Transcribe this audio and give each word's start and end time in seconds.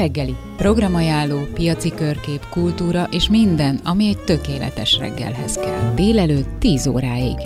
reggeli. 0.00 0.36
Programajánló, 0.56 1.38
piaci 1.54 1.90
körkép, 1.94 2.48
kultúra 2.48 3.06
és 3.10 3.28
minden, 3.28 3.80
ami 3.84 4.06
egy 4.06 4.18
tökéletes 4.18 4.98
reggelhez 4.98 5.54
kell. 5.54 5.92
Délelőtt 5.94 6.58
10 6.58 6.86
óráig. 6.86 7.36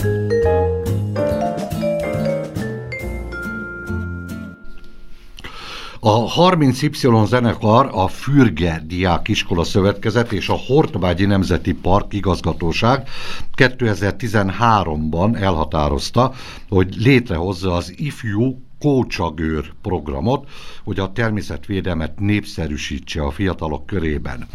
A 6.00 6.34
30Y 6.52 7.26
zenekar 7.26 7.90
a 7.92 8.08
Fürge 8.08 8.82
Diák 8.86 9.28
Iskola 9.28 9.64
Szövetkezet 9.64 10.32
és 10.32 10.48
a 10.48 10.58
Hortvágyi 10.66 11.24
Nemzeti 11.24 11.72
Park 11.72 12.12
igazgatóság 12.12 13.08
2013-ban 13.56 15.36
elhatározta, 15.36 16.32
hogy 16.68 16.94
létrehozza 16.98 17.72
az 17.72 17.94
ifjú 17.96 18.58
Kócsagőr 18.84 19.72
programot, 19.82 20.48
hogy 20.84 20.98
a 20.98 21.12
természetvédelmet 21.12 22.18
népszerűsítse 22.20 23.22
a 23.22 23.30
fiatalok 23.30 23.86
körében. 23.86 24.46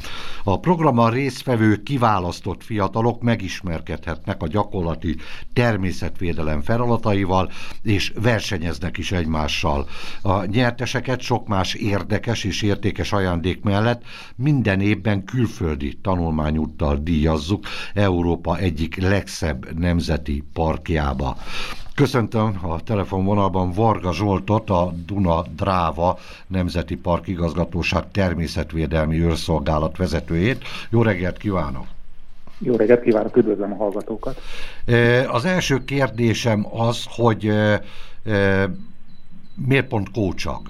A 0.44 0.60
programban 0.60 1.12
résztvevő 1.12 1.84
kiválasztott 1.84 2.64
fiatalok 2.64 3.22
megismerkedhetnek 3.22 4.42
a 4.44 4.48
gyakorlati 4.48 5.16
természetvédelem 5.54 6.62
feladataival, 6.62 7.52
és 7.84 8.14
versenyeznek 8.22 8.98
is 8.98 9.12
egymással. 9.12 9.88
A 10.22 10.46
nyerteseket 10.46 11.22
sok 11.22 11.48
más 11.48 11.74
érdekes 11.74 12.44
és 12.44 12.62
értékes 12.62 13.12
ajándék 13.12 13.62
mellett 13.64 14.02
minden 14.36 14.82
évben 14.82 15.24
külföldi 15.24 15.98
tanulmányúttal 16.02 16.98
díjazzuk 16.98 17.66
Európa 17.94 18.58
egyik 18.58 18.96
legszebb 19.02 19.80
nemzeti 19.80 20.44
parkjába. 20.54 21.38
Köszöntöm 22.00 22.60
a 22.64 22.84
telefonvonalban 22.84 23.72
Varga 23.72 24.14
Zsoltot, 24.14 24.70
a 24.70 24.94
Duna 25.06 25.42
Dráva 25.56 26.18
Nemzeti 26.48 26.98
Park 26.98 27.28
igazgatóság 27.28 28.12
természetvédelmi 28.12 29.22
őrszolgálat 29.22 29.98
vezetőjét. 29.98 30.64
Jó 30.90 31.02
reggelt 31.02 31.38
kívánok! 31.38 31.86
Jó 32.58 32.76
reggelt 32.76 33.02
kívánok, 33.02 33.38
üdvözlöm 33.38 33.72
a 33.72 33.76
hallgatókat! 33.76 34.42
E, 34.86 35.30
az 35.32 35.46
első 35.46 35.84
kérdésem 35.86 36.66
az, 36.72 37.06
hogy 37.10 37.46
e, 37.46 37.82
e, 38.32 38.70
miért 39.68 39.88
pont 39.88 40.12
Kócsag? 40.12 40.62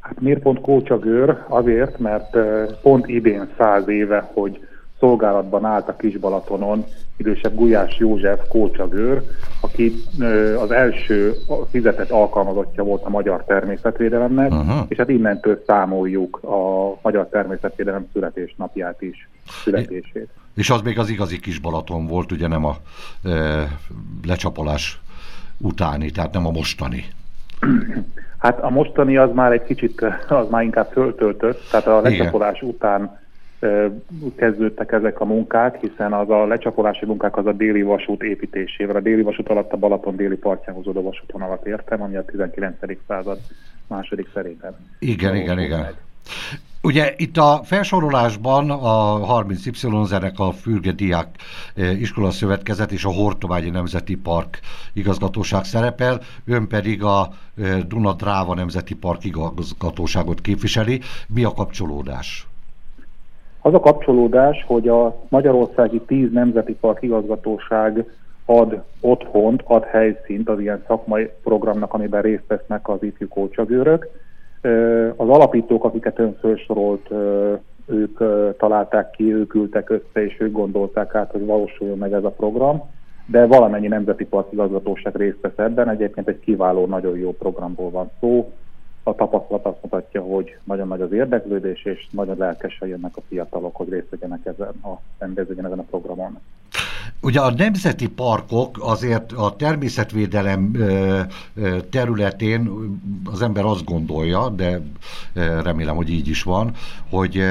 Hát 0.00 0.20
miért 0.20 0.42
pont 0.42 0.60
Kócsagőr? 0.60 1.44
Azért, 1.48 1.98
mert 1.98 2.36
pont 2.82 3.08
idén 3.08 3.48
száz 3.58 3.88
éve, 3.88 4.30
hogy 4.34 4.66
szolgálatban 4.98 5.64
állt 5.64 5.88
a 5.88 5.96
Kisbalatonon 5.96 6.84
idősebb 7.18 7.54
Gulyás 7.54 7.98
József 7.98 8.40
kócsagőr, 8.48 9.22
aki 9.60 9.94
az 10.58 10.70
első 10.70 11.34
fizetett 11.70 12.10
alkalmazottja 12.10 12.84
volt 12.84 13.04
a 13.04 13.08
magyar 13.08 13.44
természetvédelemnek, 13.44 14.52
uh-huh. 14.52 14.84
és 14.88 14.96
hát 14.96 15.08
innentől 15.08 15.62
számoljuk 15.66 16.36
a 16.42 16.98
magyar 17.02 17.28
természetvédelem 17.28 18.06
születésnapját 18.12 19.02
is, 19.02 19.28
születését. 19.64 20.28
És 20.54 20.70
az 20.70 20.80
még 20.80 20.98
az 20.98 21.10
igazi 21.10 21.38
kis 21.38 21.58
Balaton 21.58 22.06
volt, 22.06 22.32
ugye 22.32 22.48
nem 22.48 22.64
a 22.64 22.76
e, 23.24 23.30
lecsapolás 24.26 25.00
utáni, 25.58 26.10
tehát 26.10 26.32
nem 26.32 26.46
a 26.46 26.50
mostani. 26.50 27.04
Hát 28.38 28.62
a 28.62 28.70
mostani 28.70 29.16
az 29.16 29.30
már 29.34 29.52
egy 29.52 29.64
kicsit, 29.64 30.04
az 30.28 30.48
már 30.50 30.62
inkább 30.62 30.90
föltöltött, 30.92 31.60
tehát 31.70 31.86
a 31.86 32.00
lecsapolás 32.00 32.62
után 32.62 33.18
kezdődtek 34.36 34.92
ezek 34.92 35.20
a 35.20 35.24
munkák, 35.24 35.80
hiszen 35.80 36.12
az 36.12 36.30
a 36.30 36.46
lecsapolási 36.46 37.04
munkák 37.04 37.36
az 37.36 37.46
a 37.46 37.52
déli 37.52 37.82
vasút 37.82 38.22
építésével. 38.22 38.96
A 38.96 39.00
déli 39.00 39.22
vasút 39.22 39.48
alatt 39.48 39.72
a 39.72 39.76
Balaton 39.76 40.16
déli 40.16 40.36
partján 40.36 40.76
húzódó 40.76 41.02
vasútvonalat 41.02 41.66
értem, 41.66 42.02
ami 42.02 42.16
a 42.16 42.24
19. 42.24 42.76
század 43.06 43.38
második 43.86 44.28
felében. 44.28 44.76
Igen, 44.98 45.36
igen, 45.36 45.58
igen. 45.58 45.86
Ugye 46.82 47.14
itt 47.16 47.36
a 47.36 47.60
felsorolásban 47.64 48.70
a 48.70 49.20
30Y 49.42 50.04
zenek 50.04 50.38
a 50.38 50.52
Fürge 50.52 50.92
Diák 50.92 51.28
Iskola 51.98 52.30
Szövetkezet 52.30 52.92
és 52.92 53.04
a 53.04 53.12
Hortovágyi 53.12 53.70
Nemzeti 53.70 54.16
Park 54.16 54.60
igazgatóság 54.92 55.64
szerepel, 55.64 56.20
ön 56.46 56.68
pedig 56.68 57.02
a 57.02 57.28
Duna 57.86 58.12
Dráva 58.12 58.54
Nemzeti 58.54 58.94
Park 58.94 59.24
igazgatóságot 59.24 60.40
képviseli. 60.40 61.00
Mi 61.28 61.44
a 61.44 61.52
kapcsolódás? 61.52 62.47
Az 63.62 63.74
a 63.74 63.80
kapcsolódás, 63.80 64.64
hogy 64.66 64.88
a 64.88 65.16
Magyarországi 65.28 66.00
10 66.00 66.30
Nemzeti 66.32 66.74
Park 66.74 67.02
igazgatóság 67.02 68.04
ad 68.44 68.82
otthont, 69.00 69.62
ad 69.64 69.84
helyszínt 69.84 70.48
az 70.48 70.60
ilyen 70.60 70.84
szakmai 70.86 71.30
programnak, 71.42 71.94
amiben 71.94 72.22
részt 72.22 72.46
vesznek 72.46 72.88
az 72.88 73.02
ifjú 73.02 73.28
kócsagőrök. 73.28 74.08
Az 75.16 75.28
alapítók, 75.28 75.84
akiket 75.84 76.18
ön 76.18 76.36
felsorolt, 76.40 77.10
ők 77.86 78.18
találták 78.56 79.10
ki, 79.10 79.34
ők 79.34 79.54
ültek 79.54 79.90
össze, 79.90 80.24
és 80.24 80.36
ők 80.40 80.52
gondolták 80.52 81.14
át, 81.14 81.30
hogy 81.30 81.46
valósuljon 81.46 81.98
meg 81.98 82.12
ez 82.12 82.24
a 82.24 82.30
program, 82.30 82.82
de 83.26 83.46
valamennyi 83.46 83.88
nemzeti 83.88 84.24
park 84.24 84.52
igazgatóság 84.52 85.16
részt 85.16 85.40
vesz 85.40 85.58
ebben. 85.66 85.88
Egyébként 85.88 86.28
egy 86.28 86.40
kiváló, 86.40 86.86
nagyon 86.86 87.18
jó 87.18 87.32
programból 87.32 87.90
van 87.90 88.10
szó 88.20 88.52
a 89.02 89.14
tapasztalat 89.14 89.64
azt 89.64 89.82
mutatja, 89.82 90.22
hogy 90.22 90.56
nagyon 90.64 90.88
nagy 90.88 91.00
az 91.00 91.12
érdeklődés, 91.12 91.84
és 91.84 92.06
nagyon 92.10 92.36
lelkesen 92.36 92.88
jönnek 92.88 93.16
a 93.16 93.20
fiatalok, 93.28 93.76
hogy 93.76 93.88
részt 93.88 94.10
vegyenek 94.10 94.46
ezen 94.46 94.74
a 94.82 95.00
rendezvényen, 95.18 95.64
ezen 95.64 95.78
a 95.78 95.84
programon. 95.90 96.38
Ugye 97.22 97.40
a 97.40 97.50
nemzeti 97.50 98.08
parkok 98.08 98.78
azért 98.80 99.32
a 99.32 99.56
természetvédelem 99.56 100.72
területén 101.90 102.70
az 103.24 103.42
ember 103.42 103.64
azt 103.64 103.84
gondolja, 103.84 104.48
de 104.48 104.80
remélem, 105.62 105.96
hogy 105.96 106.10
így 106.10 106.28
is 106.28 106.42
van, 106.42 106.72
hogy 107.10 107.42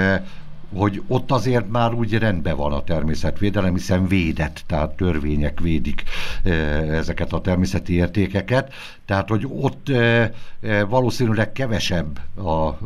hogy 0.75 1.03
ott 1.07 1.31
azért 1.31 1.69
már 1.69 1.93
úgy 1.93 2.17
rendben 2.17 2.55
van 2.55 2.73
a 2.73 2.83
természetvédelem, 2.83 3.73
hiszen 3.73 4.07
védett, 4.07 4.63
tehát 4.67 4.95
törvények 4.95 5.59
védik 5.59 6.03
e, 6.43 6.49
ezeket 6.93 7.33
a 7.33 7.41
természeti 7.41 7.93
értékeket, 7.93 8.73
tehát 9.05 9.29
hogy 9.29 9.47
ott 9.49 9.89
e, 9.89 10.31
e, 10.61 10.83
valószínűleg 10.83 11.51
kevesebb 11.51 12.19
a, 12.35 12.77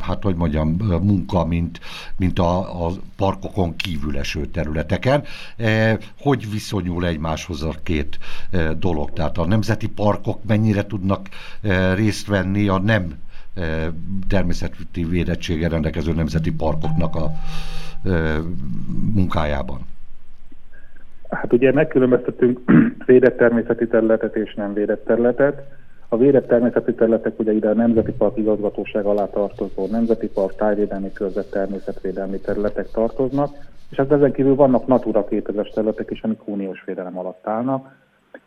hát 0.00 0.22
hogy 0.22 0.34
mondjam, 0.34 0.68
munka, 1.02 1.44
mint, 1.44 1.80
mint 2.16 2.38
a, 2.38 2.86
a 2.86 2.92
parkokon 3.16 3.76
kívül 3.76 4.18
eső 4.18 4.46
területeken. 4.46 5.24
Hogy 6.18 6.50
viszonyul 6.50 7.06
egymáshoz 7.06 7.62
a 7.62 7.74
két 7.82 8.18
dolog? 8.78 9.12
Tehát 9.12 9.38
a 9.38 9.46
nemzeti 9.46 9.88
parkok 9.88 10.44
mennyire 10.44 10.86
tudnak 10.86 11.28
részt 11.94 12.26
venni 12.26 12.68
a 12.68 12.78
nem 12.78 13.14
természeti 14.28 15.04
védettséggel 15.04 15.70
rendelkező 15.70 16.12
nemzeti 16.12 16.52
parkoknak 16.52 17.16
a 17.16 17.30
munkájában? 19.14 19.80
Hát 21.28 21.52
ugye 21.52 21.72
megkülönböztetünk 21.72 22.60
védett 23.06 23.36
természeti 23.36 23.86
területet 23.86 24.36
és 24.36 24.54
nem 24.54 24.72
védett 24.72 25.04
területet. 25.04 25.62
A 26.08 26.16
védett 26.16 26.48
természeti 26.48 26.94
területek 26.94 27.38
ugye 27.38 27.52
ide 27.52 27.68
a 27.68 27.74
Nemzeti 27.74 28.12
Park 28.12 28.36
igazgatóság 28.36 29.04
alá 29.04 29.26
tartozó 29.26 29.86
Nemzeti 29.86 30.28
Park 30.28 30.56
tájvédelmi 30.56 31.12
körzet 31.12 31.50
természetvédelmi 31.50 32.38
területek 32.38 32.90
tartoznak, 32.90 33.50
és 33.90 33.96
hát 33.96 34.12
ezen 34.12 34.32
kívül 34.32 34.54
vannak 34.54 34.86
Natura 34.86 35.26
2000-es 35.30 35.74
területek 35.74 36.10
is, 36.10 36.20
amik 36.22 36.48
uniós 36.48 36.82
védelem 36.84 37.18
alatt 37.18 37.46
állnak. 37.46 38.01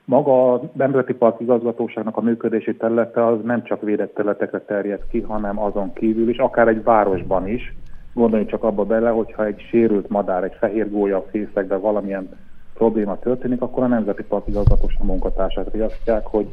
Maga 0.05 0.53
a 0.53 0.61
Nemzeti 0.73 1.13
Park 1.13 1.39
igazgatóságnak 1.39 2.17
a 2.17 2.21
működési 2.21 2.75
területe 2.75 3.25
az 3.25 3.39
nem 3.43 3.63
csak 3.63 3.81
védett 3.81 4.13
területekre 4.13 4.59
terjed 4.59 5.07
ki, 5.07 5.21
hanem 5.21 5.59
azon 5.59 5.93
kívül 5.93 6.29
is, 6.29 6.37
akár 6.37 6.67
egy 6.67 6.83
városban 6.83 7.47
is. 7.47 7.75
Gondoljunk 8.13 8.51
csak 8.51 8.63
abba 8.63 8.85
bele, 8.85 9.09
hogyha 9.09 9.45
egy 9.45 9.59
sérült 9.69 10.09
madár, 10.09 10.43
egy 10.43 10.55
fehér 10.59 10.91
gólya 10.91 11.17
a 11.17 11.25
fészekben 11.29 11.81
valamilyen 11.81 12.29
probléma 12.73 13.19
történik, 13.19 13.61
akkor 13.61 13.83
a 13.83 13.87
Nemzeti 13.87 14.23
Park 14.23 14.47
igazgatóság 14.47 15.03
munkatársát 15.03 15.73
riasztják, 15.73 16.25
hogy 16.25 16.47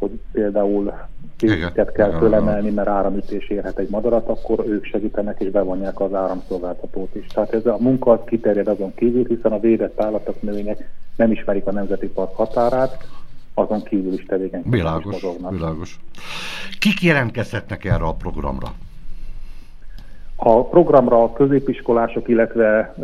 hogy 0.00 0.20
például 0.32 0.92
fészket 1.36 1.92
kell 1.92 2.10
fölemelni, 2.18 2.70
mert 2.70 2.88
áramütés 2.88 3.48
érhet 3.48 3.78
egy 3.78 3.90
madarat, 3.90 4.28
akkor 4.28 4.64
ők 4.66 4.84
segítenek 4.84 5.40
és 5.40 5.50
bevonják 5.50 6.00
az 6.00 6.14
áramszolgáltatót 6.14 7.14
is. 7.14 7.26
Tehát 7.26 7.54
ez 7.54 7.66
a 7.66 7.76
munka 7.80 8.10
az 8.10 8.18
kiterjed 8.26 8.68
azon 8.68 8.94
kívül, 8.94 9.24
hiszen 9.28 9.52
a 9.52 9.60
védett 9.60 10.00
állatok, 10.00 10.42
növények 10.42 10.90
nem 11.16 11.30
ismerik 11.30 11.66
a 11.66 11.72
Nemzeti 11.72 12.06
Park 12.06 12.34
határát, 12.34 13.08
azon 13.54 13.82
kívül 13.82 14.12
is 14.12 14.24
tevékenykednek. 14.24 14.80
Világos, 14.80 15.26
világos. 15.50 16.00
Kik 16.78 17.02
jelentkezhetnek 17.02 17.84
erre 17.84 18.04
a 18.04 18.14
programra? 18.14 18.66
A 20.36 20.64
programra 20.64 21.22
a 21.22 21.32
középiskolások, 21.32 22.28
illetve 22.28 22.94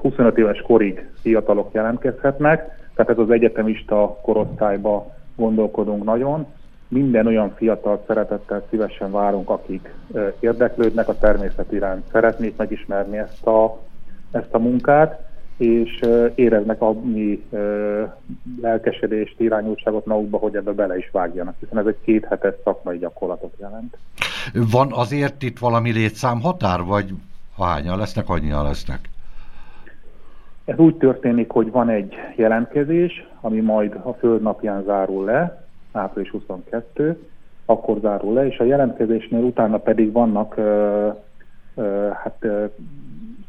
25 0.00 0.38
éves 0.38 0.60
korig 0.60 1.08
fiatalok 1.20 1.74
jelentkezhetnek, 1.74 2.80
tehát 2.94 3.10
ez 3.10 3.18
az 3.18 3.30
egyetemista 3.30 4.18
korosztályba 4.22 5.14
gondolkodunk 5.36 6.04
nagyon. 6.04 6.46
Minden 6.88 7.26
olyan 7.26 7.54
fiatal 7.56 8.04
szeretettel 8.06 8.62
szívesen 8.70 9.10
várunk, 9.10 9.50
akik 9.50 9.94
érdeklődnek 10.40 11.08
a 11.08 11.18
természet 11.18 11.72
iránt, 11.72 12.04
szeretnék 12.12 12.56
megismerni 12.56 13.18
ezt 13.18 13.46
a, 13.46 13.78
ezt 14.30 14.54
a 14.54 14.58
munkát, 14.58 15.30
és 15.56 16.00
éreznek 16.34 16.80
annyi 16.80 17.44
lelkesedést, 18.60 19.40
irányultságot 19.40 20.06
magukba, 20.06 20.38
hogy 20.38 20.56
ebbe 20.56 20.72
bele 20.72 20.98
is 20.98 21.10
vágjanak, 21.12 21.54
hiszen 21.60 21.78
ez 21.78 21.86
egy 21.86 21.98
két 22.04 22.24
hetes 22.24 22.54
szakmai 22.64 22.98
gyakorlatot 22.98 23.54
jelent. 23.60 23.96
Van 24.70 24.92
azért 24.92 25.42
itt 25.42 25.58
valami 25.58 25.92
létszámhatár, 25.92 26.82
vagy 26.82 27.14
hányan 27.58 27.98
lesznek, 27.98 28.28
annyian 28.28 28.64
lesznek? 28.64 29.08
Ez 30.64 30.78
úgy 30.78 30.96
történik, 30.96 31.50
hogy 31.50 31.70
van 31.70 31.88
egy 31.88 32.14
jelentkezés, 32.36 33.26
ami 33.44 33.60
majd 33.60 34.00
a 34.02 34.12
Föld 34.12 34.42
napján 34.42 34.82
zárul 34.82 35.24
le, 35.24 35.66
április 35.92 36.30
22, 36.30 37.18
akkor 37.66 37.98
zárul 38.00 38.32
le, 38.32 38.46
és 38.46 38.58
a 38.58 38.64
jelentkezésnél 38.64 39.42
utána 39.42 39.78
pedig 39.78 40.12
vannak, 40.12 40.54
hát 42.12 42.46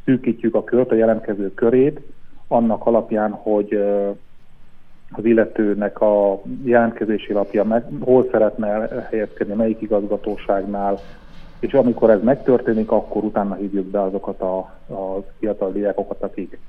szűkítjük 0.05 0.55
a 0.55 0.63
kört, 0.63 0.91
a 0.91 0.95
jelentkező 0.95 1.53
körét, 1.53 2.01
annak 2.47 2.85
alapján, 2.85 3.31
hogy 3.31 3.73
az 5.11 5.25
illetőnek 5.25 6.01
a 6.01 6.41
jelentkezési 6.63 7.33
lapja 7.33 7.63
meg, 7.63 7.85
hol 7.99 8.27
szeretne 8.31 8.87
helyezkedni, 9.09 9.53
melyik 9.53 9.81
igazgatóságnál, 9.81 10.99
és 11.59 11.73
amikor 11.73 12.09
ez 12.09 12.23
megtörténik, 12.23 12.91
akkor 12.91 13.23
utána 13.23 13.55
hívjuk 13.55 13.85
be 13.85 14.01
azokat 14.01 14.41
a, 14.41 14.57
a 14.93 15.23
fiatal 15.39 15.71
diákokat, 15.71 16.21
akik, 16.21 16.59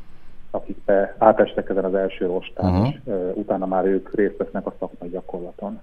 akik 0.54 0.76
be, 0.84 1.14
átestek 1.18 1.68
ezen 1.68 1.84
az 1.84 1.94
első 1.94 2.26
rostán, 2.26 2.70
uh-huh. 2.70 2.88
és 2.88 3.12
utána 3.34 3.66
már 3.66 3.84
ők 3.84 4.14
részt 4.14 4.36
vesznek 4.36 4.66
a 4.66 4.74
szakmai 4.78 5.08
gyakorlaton. 5.08 5.80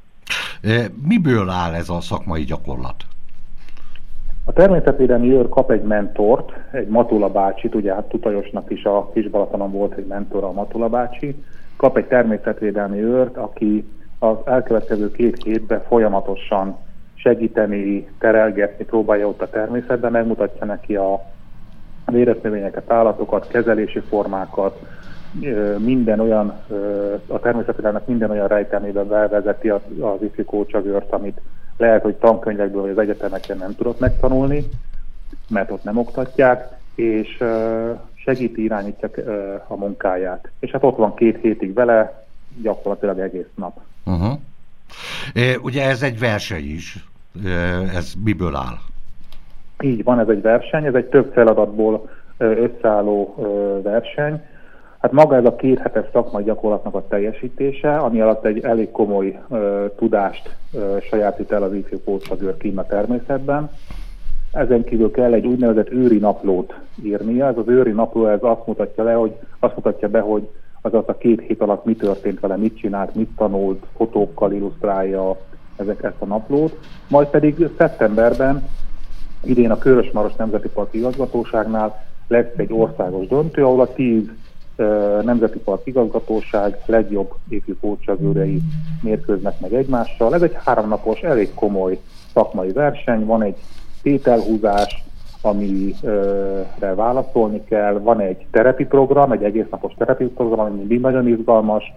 Miből 1.08 1.50
áll 1.50 1.74
ez 1.74 1.90
a 1.90 2.02
szakmai 2.02 2.44
gyakorlat? 2.44 2.96
A 4.46 4.54
természetvédelmi 4.54 5.32
őr 5.32 5.50
kap 5.50 5.72
egy 5.72 5.82
mentort, 5.82 6.52
egy 6.72 6.88
Matula 6.88 7.30
bácsit, 7.30 7.76
ugye 7.76 7.94
hát 7.94 8.10
Tutajosnak 8.10 8.72
is 8.72 8.84
a 8.84 9.10
Kisbalatonon 9.14 9.72
volt 9.72 9.94
egy 9.94 10.06
mentor 10.06 10.44
a 10.44 10.52
Matula 10.52 10.90
bácsi, 10.90 11.44
kap 11.76 11.98
egy 11.98 12.06
természetvédelmi 12.06 13.04
őrt, 13.04 13.38
aki 13.38 13.88
az 14.20 14.36
elkövetkező 14.46 15.12
két 15.12 15.44
hétben 15.44 15.82
folyamatosan 15.88 16.78
segíteni, 17.14 18.08
terelgetni 18.20 18.86
próbálja 18.86 19.28
ott 19.28 19.42
a 19.42 19.50
természetben, 19.50 20.12
megmutatja 20.12 20.66
neki 20.66 20.96
a 20.96 21.26
véretnövényeket, 22.12 22.92
állatokat, 22.92 23.48
kezelési 23.48 24.00
formákat, 24.00 24.80
minden 25.78 26.20
olyan, 26.20 26.60
a 27.28 27.40
természetvédelmek 27.40 28.08
minden 28.08 28.30
olyan 28.30 28.48
rejtelmében 28.48 29.08
bevezeti 29.08 29.70
az, 29.70 29.82
ifjú 30.22 30.46
kócsagőrt, 30.46 31.12
amit 31.12 31.42
lehet, 31.78 32.02
hogy 32.02 32.16
tankönyvekből 32.16 32.82
vagy 32.82 32.92
az 32.92 32.98
egyetemeken 32.98 33.58
nem 33.58 33.76
tudott 33.76 34.00
megtanulni, 34.00 34.70
mert 35.50 35.72
ott 35.72 35.84
nem 35.84 35.98
oktatják, 35.98 36.80
és 36.96 37.44
segíti, 38.14 38.64
irányítja 38.64 39.10
a 39.68 39.76
munkáját. 39.76 40.50
És 40.60 40.72
hát 40.72 40.84
ott 40.84 40.98
van 40.98 41.14
két 41.14 41.38
hétig 41.42 41.74
vele, 41.74 42.26
gyakorlatilag 42.62 43.20
egész 43.20 43.50
nap. 43.56 43.80
Uh-huh. 44.06 44.40
É, 45.34 45.56
ugye 45.56 45.90
ez 45.90 46.02
egy 46.02 46.20
verseny 46.20 46.70
is. 46.70 47.06
Ez 47.96 48.14
miből 48.24 48.56
áll? 48.56 48.78
Így 49.82 50.04
van, 50.04 50.20
ez 50.20 50.28
egy 50.28 50.42
verseny, 50.42 50.86
ez 50.86 50.94
egy 50.94 51.06
több 51.06 51.32
feladatból 51.34 52.10
összeálló 52.38 53.36
verseny. 53.84 54.42
Hát 55.02 55.12
maga 55.12 55.36
ez 55.36 55.46
a 55.46 55.56
két 55.56 55.80
hetes 55.80 56.06
szakmai 56.12 56.44
gyakorlatnak 56.44 56.96
a 56.96 57.08
teljesítése, 57.08 57.96
ami 57.96 58.22
alatt 58.22 58.46
egy 58.46 58.64
elég 58.64 58.92
komoly 58.92 59.40
uh, 59.48 59.60
tudást 59.98 60.56
uh, 60.72 61.02
sajátít 61.02 61.52
el 61.52 61.64
az 61.64 61.74
ifjú 61.74 62.00
pótfagőr 62.00 62.58
kín 62.58 62.78
a 62.78 62.86
természetben. 62.86 63.70
Ezen 64.52 64.84
kívül 64.84 65.12
kell 65.12 65.34
egy 65.34 65.46
úgynevezett 65.46 65.92
őri 65.92 66.18
naplót 66.18 66.74
írnia. 67.04 67.48
Ez 67.48 67.58
az 67.58 67.68
őri 67.68 67.92
napló 67.92 68.28
ez 68.28 68.40
azt 68.42 68.66
mutatja, 68.68 69.04
le, 69.04 69.14
hogy, 69.14 69.36
azt 69.60 69.76
mutatja 69.76 70.10
be, 70.10 70.20
hogy 70.20 70.48
az 70.82 70.94
a 70.94 71.18
két 71.18 71.42
hét 71.42 71.62
alatt 71.62 71.86
mi 71.86 71.96
történt 71.96 72.40
vele, 72.40 72.56
mit 72.56 72.78
csinált, 72.78 73.16
mit 73.16 73.30
tanult, 73.38 73.86
fotókkal 73.96 74.52
illusztrálja 74.52 75.38
ezek, 75.76 76.04
ezt 76.04 76.16
a 76.20 76.26
naplót. 76.26 76.78
Majd 77.10 77.28
pedig 77.28 77.70
szeptemberben 77.78 78.64
idén 79.44 79.72
a 79.72 79.78
Körösmaros 79.78 80.36
Nemzeti 80.36 80.68
Park 80.68 80.94
igazgatóságnál 80.94 82.04
lesz 82.28 82.54
egy 82.56 82.74
országos 82.74 83.28
döntő, 83.28 83.66
ahol 83.66 83.82
a 83.82 83.94
tíz 83.94 84.24
Nemzeti 85.24 85.60
Park 85.60 85.82
igazgatóság 85.84 86.78
legjobb 86.86 87.34
ifjú 87.50 87.76
pótcsagőrei 87.80 88.62
mérkőznek 89.02 89.60
meg 89.60 89.74
egymással. 89.74 90.34
Ez 90.34 90.42
egy 90.42 90.58
háromnapos, 90.64 91.22
elég 91.22 91.54
komoly 91.54 92.00
szakmai 92.34 92.72
verseny, 92.72 93.26
van 93.26 93.42
egy 93.44 93.58
tételhúzás, 94.02 95.04
amire 95.42 96.94
válaszolni 96.96 97.64
kell, 97.64 97.94
van 97.94 98.20
egy 98.20 98.46
terepi 98.52 98.86
program, 98.86 99.32
egy 99.32 99.44
egész 99.44 99.70
napos 99.72 99.94
terepi 99.98 100.26
program, 100.26 100.60
ami 100.60 100.78
mindig 100.78 101.00
nagyon 101.00 101.28
izgalmas, 101.28 101.94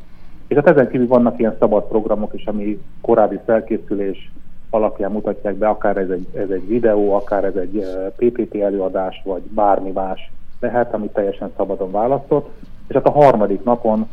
és 0.48 0.56
hát 0.56 0.68
ezen 0.68 0.90
kívül 0.90 1.06
vannak 1.06 1.38
ilyen 1.38 1.56
szabad 1.58 1.84
programok 1.84 2.34
is, 2.34 2.44
ami 2.44 2.80
korábbi 3.00 3.38
felkészülés 3.44 4.32
alapján 4.74 5.10
mutatják 5.10 5.54
be, 5.54 5.68
akár 5.68 5.96
ez 5.96 6.10
egy, 6.10 6.26
ez 6.34 6.50
egy 6.50 6.68
videó, 6.68 7.14
akár 7.14 7.44
ez 7.44 7.56
egy 7.56 7.86
PPT 8.16 8.54
előadás, 8.54 9.22
vagy 9.24 9.42
bármi 9.42 9.90
más 9.90 10.32
lehet, 10.60 10.94
ami 10.94 11.08
teljesen 11.08 11.52
szabadon 11.56 11.90
választott. 11.90 12.48
És 12.88 12.94
hát 12.94 13.06
a 13.06 13.10
harmadik 13.10 13.64
napon 13.64 14.08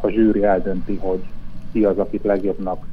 a 0.00 0.08
zsűri 0.08 0.44
eldönti, 0.44 0.96
hogy 0.96 1.20
ki 1.72 1.84
az, 1.84 1.98
akit 1.98 2.24
legjobbnak 2.24 2.86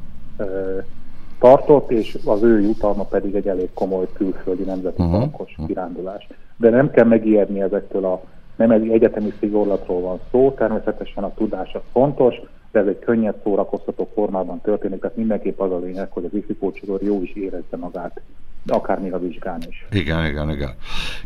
tartott, 1.39 1.91
és 1.91 2.17
az 2.25 2.43
ő 2.43 2.61
jutalma 2.61 3.03
pedig 3.03 3.35
egy 3.35 3.47
elég 3.47 3.69
komoly 3.73 4.07
külföldi 4.13 4.63
nemzeti 4.63 5.01
uh-huh. 5.01 5.67
kirándulás. 5.67 6.27
De 6.57 6.69
nem 6.69 6.91
kell 6.91 7.05
megijedni 7.05 7.61
ezektől 7.61 8.05
a 8.05 8.21
nem 8.55 8.71
egy 8.71 8.89
egyetemi 8.89 9.33
szigorlatról 9.39 10.01
van 10.01 10.19
szó, 10.31 10.51
természetesen 10.51 11.23
a 11.23 11.33
tudás 11.33 11.73
az 11.73 11.81
fontos, 11.91 12.35
de 12.71 12.79
ez 12.79 12.87
egy 12.87 12.99
könnyed 12.99 13.35
szórakoztató 13.43 14.09
formában 14.13 14.61
történik, 14.61 14.99
tehát 14.99 15.17
mindenképp 15.17 15.59
az 15.59 15.71
a 15.71 15.77
lényeg, 15.77 16.11
hogy 16.11 16.25
az 16.25 16.33
ifjúkócsigor 16.33 17.01
jó 17.01 17.21
is 17.21 17.33
érezze 17.33 17.77
magát, 17.77 18.21
akár 18.67 18.99
még 18.99 19.13
a 19.13 19.19
vizsgán 19.19 19.61
is. 19.69 19.85
Igen, 19.91 20.25
igen, 20.25 20.49
igen. 20.49 20.69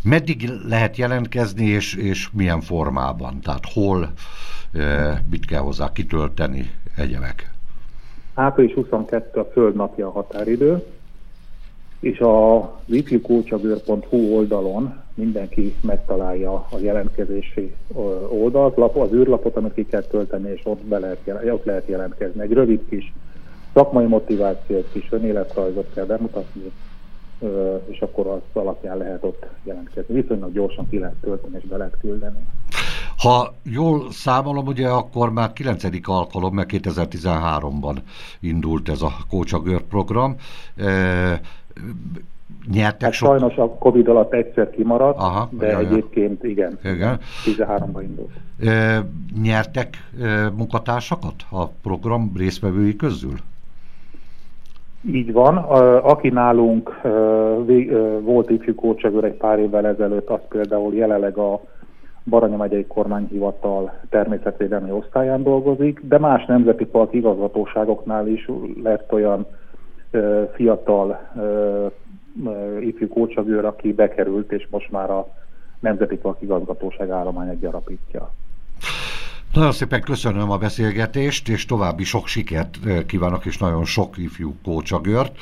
Meddig 0.04 0.50
lehet 0.68 0.98
jelentkezni, 0.98 1.66
és, 1.66 1.96
és 1.96 2.30
milyen 2.32 2.62
formában? 2.62 3.40
Tehát 3.42 3.64
hol, 3.74 4.10
e, 4.74 5.22
mit 5.30 5.46
kell 5.46 5.62
hozzá 5.62 5.92
kitölteni 5.92 6.72
egyebek? 6.96 7.52
Április 8.34 8.74
22 8.74 9.40
a 9.40 9.50
Földnapja 9.54 10.08
a 10.08 10.12
határidő, 10.12 10.84
és 12.00 12.20
a 12.20 12.80
ifjúkócsagőr.hu 12.86 14.36
oldalon 14.36 15.02
mindenki 15.20 15.76
megtalálja 15.82 16.54
a 16.54 16.78
jelentkezési 16.78 17.76
oldalt, 18.30 18.78
lap, 18.78 18.96
az 18.96 19.14
űrlapot, 19.14 19.56
amit 19.56 19.74
ki 19.74 19.86
kell 19.86 20.02
tölteni, 20.02 20.52
és 20.52 20.62
ott, 20.64 20.82
be 20.82 21.00
lehet, 21.00 21.20
ott 21.52 21.66
lehet 21.66 21.88
jelentkezni. 21.88 22.42
Egy 22.42 22.52
rövid 22.54 22.82
kis 22.90 23.14
szakmai 23.74 24.06
motivációt, 24.06 24.92
kis 24.92 25.08
önéletrajzot 25.12 25.94
kell 25.94 26.06
bemutatni, 26.06 26.72
és 27.86 28.00
akkor 28.00 28.28
az 28.28 28.42
alapján 28.54 28.98
lehet 28.98 29.24
ott 29.24 29.46
jelentkezni. 29.64 30.22
Viszonylag 30.22 30.54
gyorsan 30.54 30.90
ki 30.90 30.98
lehet 30.98 31.16
tölteni 31.22 31.58
és 31.62 31.68
be 31.68 31.78
lehet 31.78 31.98
küldeni. 32.00 32.46
Ha 33.18 33.54
jól 33.64 34.12
számolom, 34.12 34.68
ugye 34.68 34.88
akkor 34.88 35.32
már 35.32 35.54
9. 35.54 35.84
alkalom, 36.02 36.54
mert 36.54 36.70
2013-ban 36.72 37.98
indult 38.40 38.90
ez 38.90 39.02
a 39.02 39.12
Kócsagőr 39.30 39.82
program 39.82 40.36
nyertek 42.72 43.02
hát 43.02 43.12
sok... 43.12 43.30
Sajnos 43.30 43.58
a 43.58 43.70
Covid 43.70 44.08
alatt 44.08 44.34
egyszer 44.34 44.70
kimaradt, 44.70 45.18
Aha, 45.20 45.50
de 45.52 45.68
jaj, 45.68 45.86
egyébként 45.86 46.44
igen, 46.44 46.80
igen. 46.84 47.20
13-ban 47.46 48.02
indult. 48.02 48.32
E, 48.60 49.06
nyertek 49.42 49.90
e, 50.22 50.50
munkatársakat 50.58 51.36
a 51.50 51.68
program 51.68 52.32
résztvevői 52.38 52.96
közül? 52.96 53.36
Így 55.12 55.32
van. 55.32 55.58
Aki 55.98 56.30
nálunk 56.30 57.02
volt 58.22 58.50
ifjú 58.50 58.76
kócsagőr 58.76 59.24
egy 59.24 59.38
pár 59.38 59.60
évvel 59.60 59.88
ezelőtt, 59.88 60.30
az 60.30 60.40
például 60.50 60.94
jelenleg 60.94 61.38
a 61.38 61.62
Baranya 62.24 62.58
megyei 62.58 62.86
kormányhivatal 62.88 63.94
természetvédelmi 64.10 64.92
osztályán 64.92 65.44
dolgozik, 65.44 66.02
de 66.04 66.18
más 66.18 66.46
nemzeti 66.46 66.86
park 66.86 67.14
igazgatóságoknál 67.14 68.28
is 68.28 68.50
lett 68.84 69.14
olyan 69.14 69.46
fiatal 70.54 71.20
ifjú 72.82 73.08
kócsagőr, 73.08 73.66
aki 73.66 73.94
bekerült, 73.94 74.52
és 74.52 74.68
most 74.70 74.92
már 74.92 75.10
a 75.10 75.28
Nemzeti 75.80 76.16
Park 76.16 76.42
igazgatóság 76.42 77.10
állományát 77.10 77.60
gyarapítja. 77.60 78.34
Nagyon 79.54 79.72
szépen 79.72 80.02
köszönöm 80.02 80.52
a 80.52 80.58
beszélgetést, 80.58 81.50
és 81.50 81.66
további 81.66 82.04
sok 82.04 82.28
sikert 82.28 82.80
kívánok, 83.06 83.46
és 83.46 83.58
nagyon 83.58 83.86
sok 83.86 84.18
ifjú 84.18 84.56
kócsagört. 84.64 85.38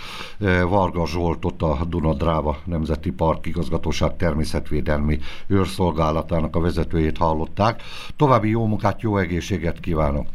Varga 0.70 1.08
Zsoltot 1.08 1.62
a 1.62 1.77
Dunadráva 1.89 2.58
Nemzeti 2.65 3.12
Park 3.12 3.46
igazgatóság 3.46 4.15
természetvédelmi 4.15 5.20
őrszolgálatának 5.48 6.56
a 6.56 6.60
vezetőjét 6.60 7.17
hallották. 7.17 7.82
További 8.15 8.50
jó 8.50 8.65
munkát, 8.65 9.01
jó 9.01 9.17
egészséget 9.17 9.79
kívánok! 9.79 10.27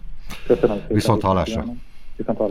Köszönöm 0.47 0.76
szépen! 0.76 0.94
Viszont 0.94 1.23
hallásra! 1.23 1.64
Viszont 2.16 2.38
hallásra! 2.38 2.50